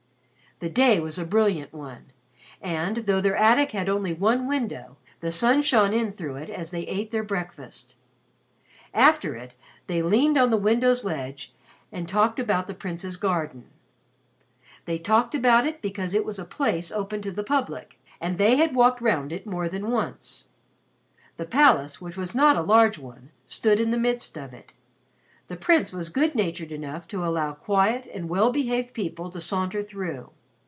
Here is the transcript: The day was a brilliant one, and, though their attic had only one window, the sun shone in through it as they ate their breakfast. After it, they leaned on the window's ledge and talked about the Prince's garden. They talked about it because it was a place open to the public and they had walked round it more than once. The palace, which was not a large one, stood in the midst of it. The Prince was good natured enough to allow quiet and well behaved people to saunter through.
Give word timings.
The 0.59 0.69
day 0.69 0.99
was 0.99 1.17
a 1.17 1.25
brilliant 1.25 1.73
one, 1.73 2.11
and, 2.61 2.97
though 2.97 3.19
their 3.19 3.35
attic 3.35 3.71
had 3.71 3.89
only 3.89 4.13
one 4.13 4.47
window, 4.47 4.97
the 5.19 5.31
sun 5.31 5.63
shone 5.63 5.91
in 5.91 6.11
through 6.11 6.35
it 6.35 6.51
as 6.51 6.69
they 6.69 6.81
ate 6.83 7.09
their 7.09 7.23
breakfast. 7.23 7.95
After 8.93 9.35
it, 9.35 9.55
they 9.87 10.03
leaned 10.03 10.37
on 10.37 10.51
the 10.51 10.57
window's 10.57 11.03
ledge 11.03 11.51
and 11.91 12.07
talked 12.07 12.37
about 12.37 12.67
the 12.67 12.75
Prince's 12.75 13.17
garden. 13.17 13.71
They 14.85 14.99
talked 14.99 15.33
about 15.33 15.65
it 15.65 15.81
because 15.81 16.13
it 16.13 16.25
was 16.25 16.37
a 16.37 16.45
place 16.45 16.91
open 16.91 17.23
to 17.23 17.31
the 17.31 17.43
public 17.43 17.97
and 18.19 18.37
they 18.37 18.57
had 18.57 18.75
walked 18.75 19.01
round 19.01 19.31
it 19.31 19.47
more 19.47 19.67
than 19.67 19.89
once. 19.89 20.45
The 21.37 21.45
palace, 21.45 21.99
which 21.99 22.17
was 22.17 22.35
not 22.35 22.55
a 22.55 22.61
large 22.61 22.99
one, 22.99 23.31
stood 23.47 23.79
in 23.79 23.89
the 23.89 23.97
midst 23.97 24.37
of 24.37 24.53
it. 24.53 24.73
The 25.47 25.57
Prince 25.57 25.91
was 25.91 26.09
good 26.09 26.35
natured 26.35 26.71
enough 26.71 27.07
to 27.07 27.25
allow 27.25 27.53
quiet 27.53 28.07
and 28.13 28.29
well 28.29 28.51
behaved 28.51 28.93
people 28.93 29.31
to 29.31 29.41
saunter 29.41 29.81
through. 29.81 30.29